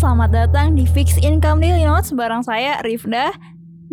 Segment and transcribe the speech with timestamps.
[0.00, 3.36] selamat datang di Fix Income Daily Notes bareng saya Rifda.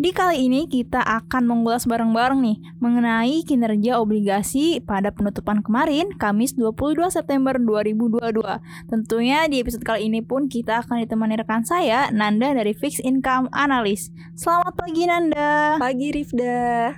[0.00, 6.56] Di kali ini kita akan mengulas bareng-bareng nih mengenai kinerja obligasi pada penutupan kemarin Kamis
[6.56, 8.40] 22 September 2022.
[8.88, 13.52] Tentunya di episode kali ini pun kita akan ditemani rekan saya Nanda dari Fix Income
[13.52, 14.08] Analyst.
[14.32, 15.76] Selamat pagi Nanda.
[15.76, 16.96] Pagi Rifda.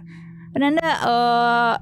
[0.55, 1.75] Nanda, uh,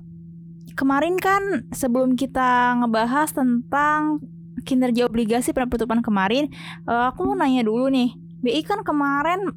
[0.73, 4.25] kemarin kan sebelum kita ngebahas tentang
[4.63, 6.51] kinerja obligasi pada penutupan kemarin,
[6.87, 8.15] uh, aku mau nanya dulu nih.
[8.39, 9.51] BI kan kemarin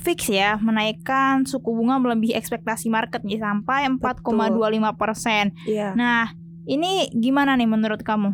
[0.00, 5.52] fix ya menaikkan suku bunga melebihi ekspektasi market nih sampai 4,25 persen.
[5.68, 5.92] Iya.
[5.92, 6.32] Nah,
[6.64, 8.32] ini gimana nih menurut kamu?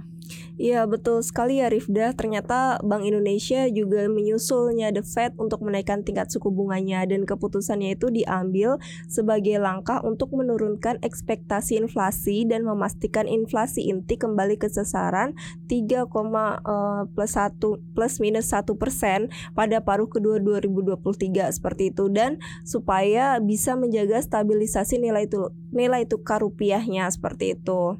[0.58, 2.12] Iya betul sekali ya Rifda.
[2.18, 8.10] Ternyata Bank Indonesia juga menyusulnya The Fed untuk menaikkan tingkat suku bunganya dan keputusannya itu
[8.10, 15.38] diambil sebagai langkah untuk menurunkan ekspektasi inflasi dan memastikan inflasi inti kembali ke sasaran
[15.70, 22.42] 3, uh, plus 1 plus minus 1 persen pada paruh kedua 2023 seperti itu dan
[22.66, 27.94] supaya bisa menjaga stabilisasi nilai itu nilai tukar rupiahnya seperti itu.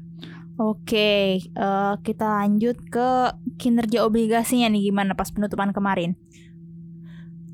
[0.59, 6.19] Oke, uh, kita lanjut ke kinerja obligasinya nih gimana pas penutupan kemarin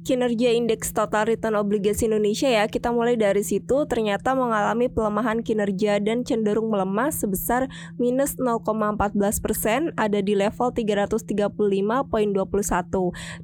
[0.05, 5.97] kinerja indeks total return obligasi Indonesia ya, kita mulai dari situ ternyata mengalami pelemahan kinerja
[5.97, 7.65] dan cenderung melemah sebesar
[7.97, 11.57] minus 0,14 persen ada di level 335.21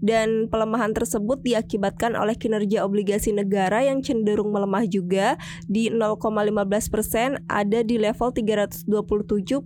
[0.06, 7.42] dan pelemahan tersebut diakibatkan oleh kinerja obligasi negara yang cenderung melemah juga di 0,15 persen
[7.50, 9.66] ada di level 327.64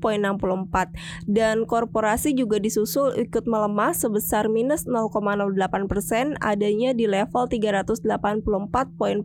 [1.27, 9.23] dan korporasi juga disusul ikut melemah sebesar minus 0,08 persen adanya di level 384.49.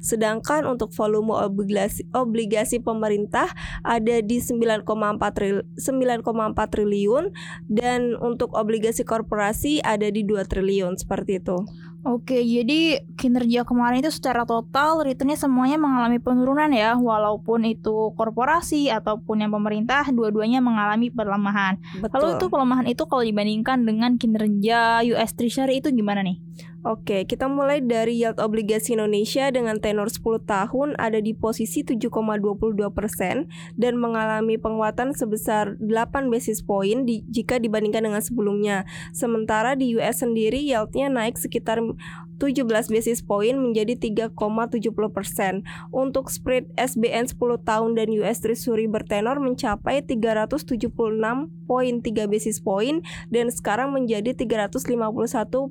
[0.00, 3.50] Sedangkan untuk volume obligasi obligasi pemerintah
[3.82, 4.86] ada di 9,4
[5.34, 7.34] tril, 9,4 triliun
[7.66, 11.58] dan untuk obligasi korporasi ada di 2 triliun seperti itu.
[12.00, 18.88] Oke, jadi kinerja kemarin itu secara total returnnya semuanya mengalami penurunan ya, walaupun itu korporasi
[18.88, 21.76] ataupun yang pemerintah, dua-duanya mengalami pelemahan.
[22.00, 22.16] Betul.
[22.16, 26.40] Lalu itu pelemahan itu kalau dibandingkan dengan kinerja US Treasury itu gimana nih?
[26.80, 32.72] Oke, kita mulai dari yield obligasi Indonesia dengan tenor 10 tahun ada di posisi 7,22
[32.88, 38.88] persen dan mengalami penguatan sebesar 8 basis point di, jika dibandingkan dengan sebelumnya.
[39.12, 41.84] Sementara di US sendiri yieldnya naik sekitar
[42.40, 44.32] 17 basis point menjadi 3,70
[45.12, 45.60] persen.
[45.92, 53.92] Untuk spread SBN 10 tahun dan US Treasury bertenor mencapai 376,3 basis point dan sekarang
[53.92, 55.68] menjadi 351,8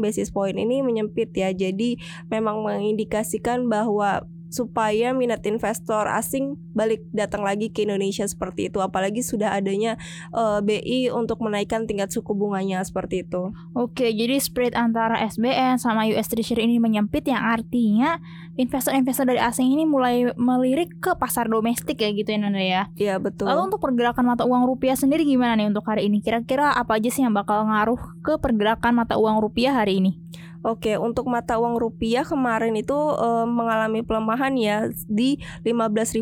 [0.00, 1.52] basis point ini menyempit ya.
[1.52, 2.00] Jadi
[2.32, 9.22] memang mengindikasikan bahwa supaya minat investor asing balik datang lagi ke Indonesia seperti itu apalagi
[9.22, 9.94] sudah adanya
[10.34, 13.54] uh, eh, BI untuk menaikkan tingkat suku bunganya seperti itu.
[13.72, 18.18] Oke, jadi spread antara SBN sama US Treasury ini menyempit yang artinya
[18.58, 22.82] investor-investor dari asing ini mulai melirik ke pasar domestik ya gitu ya Nanda ya.
[22.98, 23.46] Iya, betul.
[23.46, 26.18] Lalu untuk pergerakan mata uang rupiah sendiri gimana nih untuk hari ini?
[26.20, 30.18] Kira-kira apa aja sih yang bakal ngaruh ke pergerakan mata uang rupiah hari ini?
[30.60, 36.20] Oke, untuk mata uang rupiah kemarin itu uh, mengalami pelemahan ya di 15.018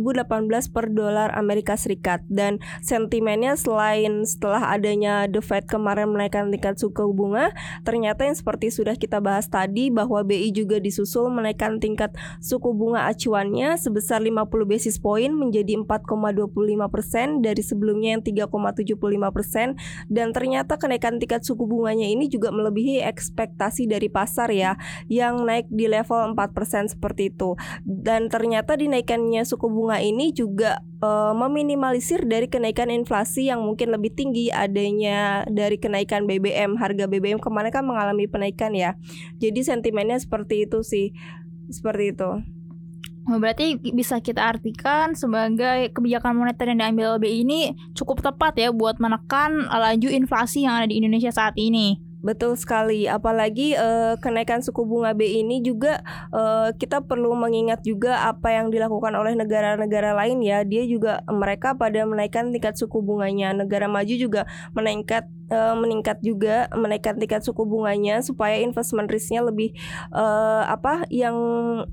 [0.71, 2.22] per dolar Amerika Serikat.
[2.31, 7.50] Dan sentimennya selain setelah adanya The Fed kemarin menaikkan tingkat suku bunga,
[7.82, 13.10] ternyata yang seperti sudah kita bahas tadi bahwa BI juga disusul menaikkan tingkat suku bunga
[13.10, 16.55] acuannya sebesar 50 basis point menjadi 4,25
[16.87, 19.75] persen dari sebelumnya yang 3,75 persen.
[20.06, 24.76] Dan ternyata kenaikan tingkat suku bunganya ini juga melebihi ekspektasi dari pasar pasar ya
[25.08, 27.56] yang naik di level 4% seperti itu.
[27.88, 34.12] Dan ternyata dinaikannya suku bunga ini juga uh, meminimalisir dari kenaikan inflasi yang mungkin lebih
[34.12, 36.76] tinggi adanya dari kenaikan BBM.
[36.76, 39.00] Harga BBM kemarin kan mengalami penaikan ya.
[39.40, 41.16] Jadi sentimennya seperti itu sih.
[41.72, 42.30] Seperti itu.
[43.28, 48.72] Oh, berarti bisa kita artikan sebagai kebijakan moneter yang diambil BI ini cukup tepat ya
[48.72, 52.07] buat menekan laju inflasi yang ada di Indonesia saat ini.
[52.19, 56.03] Betul sekali, apalagi uh, kenaikan suku bunga B ini juga
[56.35, 60.67] uh, kita perlu mengingat juga apa yang dilakukan oleh negara-negara lain ya.
[60.67, 63.55] Dia juga mereka pada menaikkan tingkat suku bunganya.
[63.55, 69.75] Negara maju juga meningkat uh, meningkat juga menaikkan tingkat suku bunganya supaya investment risknya lebih
[70.12, 71.37] uh, apa yang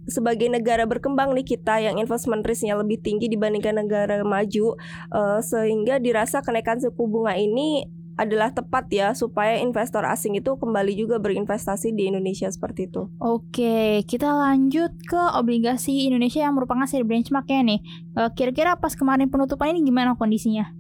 [0.10, 4.76] sebagai negara berkembang nih kita yang investment risknya lebih tinggi dibandingkan negara maju
[5.12, 10.96] uh, sehingga dirasa kenaikan suku bunga ini adalah tepat ya supaya investor asing itu kembali
[10.96, 13.12] juga berinvestasi di Indonesia seperti itu.
[13.20, 17.80] Oke, kita lanjut ke obligasi Indonesia yang merupakan seri benchmarknya nih.
[18.16, 20.72] Eh, kira-kira pas kemarin penutupan ini gimana kondisinya?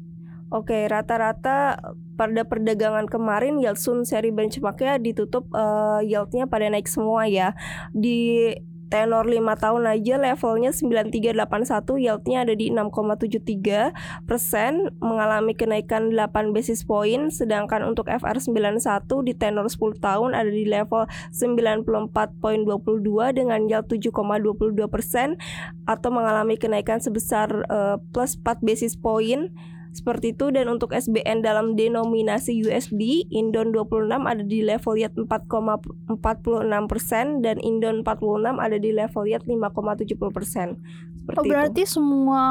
[0.53, 1.75] Oke, rata-rata
[2.15, 7.51] pada perdagangan kemarin yield Sun seri benchmarknya ditutup uh, yieldnya pada naik semua ya
[7.91, 8.53] di
[8.89, 16.85] tenor 5 tahun aja levelnya 9381 yieldnya ada di 6,73 persen mengalami kenaikan 8 basis
[16.85, 24.85] point sedangkan untuk FR91 di tenor 10 tahun ada di level 94.22 dengan yield 7,22
[24.87, 25.37] persen
[25.85, 29.49] atau mengalami kenaikan sebesar uh, plus 4 basis point
[29.95, 37.39] seperti itu dan untuk SBN dalam denominasi USD Indon 26 ada di level yield 4,46%
[37.39, 41.23] dan Indon 46 ada di level yield 5,70%.
[41.23, 41.95] Seperti oh, berarti itu.
[41.95, 42.43] semua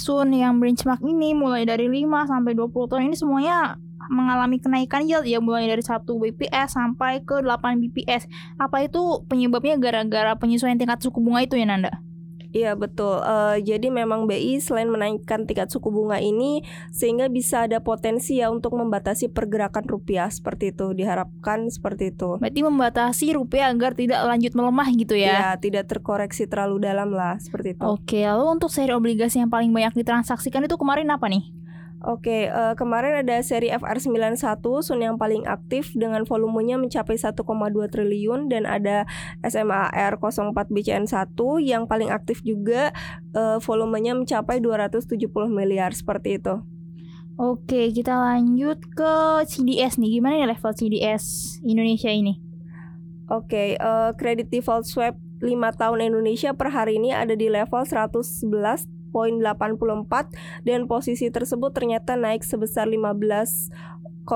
[0.00, 3.76] Sun yang benchmark ini mulai dari 5 sampai 20 tahun ini semuanya
[4.08, 8.24] mengalami kenaikan yield ya mulai dari 1 BPS sampai ke 8 BPS.
[8.56, 12.00] Apa itu penyebabnya gara-gara penyesuaian tingkat suku bunga itu ya Nanda?
[12.50, 13.22] Iya betul.
[13.22, 18.50] Uh, jadi memang BI selain menaikkan tingkat suku bunga ini sehingga bisa ada potensi ya
[18.50, 22.42] untuk membatasi pergerakan rupiah seperti itu diharapkan seperti itu.
[22.42, 25.30] Berarti membatasi rupiah agar tidak lanjut melemah gitu ya?
[25.30, 27.82] Iya tidak terkoreksi terlalu dalam lah seperti itu.
[27.86, 31.59] Oke lalu untuk seri obligasi yang paling banyak ditransaksikan itu kemarin apa nih?
[32.00, 34.40] Oke, uh, kemarin ada seri FR91
[34.80, 37.36] Sun yang paling aktif dengan volumenya mencapai 1,2
[37.92, 39.04] triliun dan ada
[39.44, 42.96] SMAR 04 BCN1 yang paling aktif juga
[43.36, 46.64] uh, volumenya mencapai 270 miliar seperti itu.
[47.36, 50.20] Oke, kita lanjut ke CDS nih.
[50.20, 51.24] Gimana nih level CDS
[51.68, 52.40] Indonesia ini?
[53.28, 58.88] Oke, uh, credit default swap 5 tahun Indonesia per hari ini ada di level 111
[58.88, 58.99] 0,84
[60.62, 64.30] dan posisi tersebut ternyata naik sebesar 15,35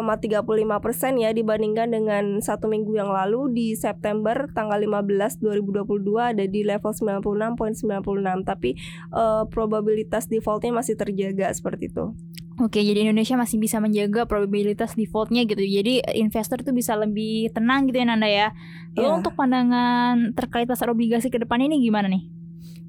[0.82, 6.60] persen ya dibandingkan dengan satu minggu yang lalu di September tanggal 15 2022 ada di
[6.66, 8.76] level 96,96 tapi
[9.14, 12.14] uh, probabilitas defaultnya masih terjaga seperti itu.
[12.62, 15.58] Oke, jadi Indonesia masih bisa menjaga probabilitas defaultnya gitu.
[15.58, 18.54] Jadi investor itu bisa lebih tenang gitu ya Nanda ya.
[18.94, 19.18] Lalu yeah.
[19.18, 22.30] untuk pandangan terkait pasar obligasi ke depan ini gimana nih?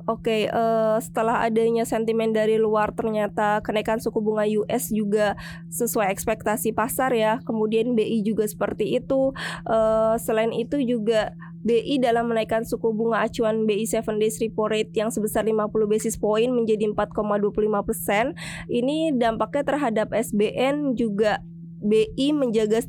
[0.06, 5.34] Oke, okay, uh, eh, setelah adanya sentimen dari luar ternyata kenaikan suku bunga US juga
[5.74, 7.42] sesuai ekspektasi pasar ya.
[7.42, 9.34] Kemudian BI juga seperti itu.
[9.66, 11.34] Uh, selain itu juga
[11.66, 16.22] BI dalam menaikkan suku bunga acuan BI 7 days repo rate yang sebesar 50 basis
[16.22, 18.38] point menjadi 4,25 persen.
[18.69, 21.42] Ini dampaknya terhadap SBN juga
[21.81, 22.80] BI menjaga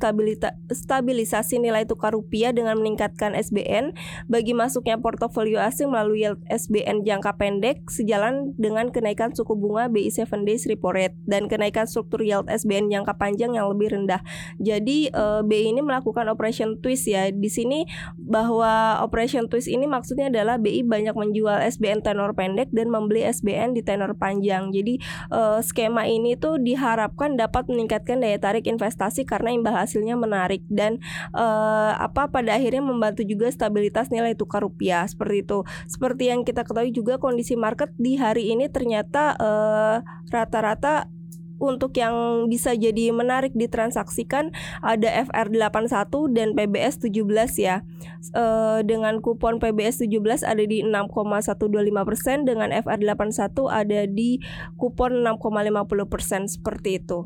[0.70, 3.92] stabilisasi nilai tukar rupiah dengan meningkatkan SBN
[4.30, 10.46] bagi masuknya portofolio asing melalui SBN jangka pendek sejalan dengan kenaikan suku bunga BI 7
[10.46, 14.22] days repo rate dan kenaikan struktur yield SBN jangka panjang yang lebih rendah.
[14.58, 17.28] Jadi eh, BI ini melakukan operation twist ya.
[17.30, 17.84] Di sini
[18.16, 23.76] bahwa operation twist ini maksudnya adalah BI banyak menjual SBN tenor pendek dan membeli SBN
[23.76, 24.70] di tenor panjang.
[24.72, 24.98] Jadi
[25.30, 31.00] uh, skema ini tuh diharapkan dapat meningkatkan daya tarik investasi karena imbal hasilnya menarik dan
[31.32, 35.64] uh, apa pada akhirnya membantu juga stabilitas nilai tukar rupiah seperti itu.
[35.88, 39.96] Seperti yang kita ketahui juga kondisi market di hari ini ternyata eh,
[40.28, 41.16] rata-rata uh,
[41.56, 44.52] untuk yang bisa jadi menarik ditransaksikan
[44.84, 47.24] ada FR81 dan PBS 17
[47.56, 47.80] ya.
[48.32, 48.44] E,
[48.84, 54.40] dengan kupon PBS 17 ada di 6,125% dengan FR81 ada di
[54.76, 57.24] kupon 6,50% seperti itu.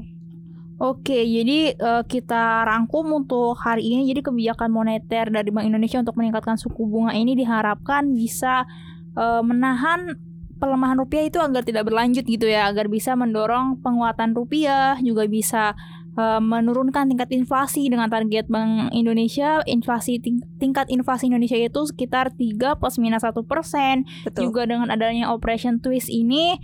[0.80, 4.08] Oke, jadi uh, kita rangkum untuk hari ini.
[4.08, 8.64] Jadi kebijakan moneter dari Bank Indonesia untuk meningkatkan suku bunga ini diharapkan bisa
[9.12, 10.16] uh, menahan
[10.56, 15.76] pelemahan rupiah itu agar tidak berlanjut gitu ya, agar bisa mendorong penguatan rupiah, juga bisa
[16.16, 19.60] uh, menurunkan tingkat inflasi dengan target Bank Indonesia.
[19.68, 24.08] Inflasi ting tingkat inflasi Indonesia itu sekitar 3 plus minus satu persen.
[24.34, 26.56] Juga dengan adanya operation twist ini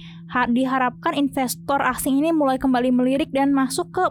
[0.51, 4.05] diharapkan investor asing ini mulai kembali melirik dan masuk ke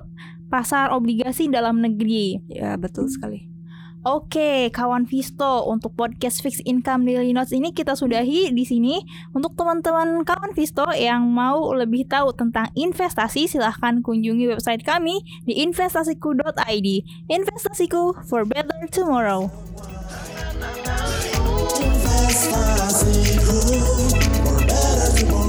[0.47, 2.39] pasar obligasi dalam negeri.
[2.47, 3.54] Ya betul sekali
[4.05, 9.01] Oke, kawan Visto, untuk podcast Fix Income Daily Notes ini kita sudahi di sini.
[9.33, 15.57] Untuk teman-teman kawan Visto yang mau lebih tahu tentang investasi, silahkan kunjungi website kami di
[15.57, 16.87] investasiku.id.
[17.33, 19.49] Investasiku for better tomorrow.
[21.73, 23.57] Investasiku
[24.37, 25.44] for better tomorrow.